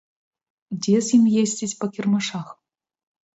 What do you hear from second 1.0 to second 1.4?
з ім